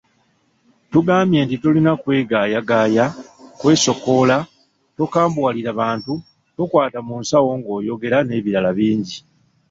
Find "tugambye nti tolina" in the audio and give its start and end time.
0.91-1.91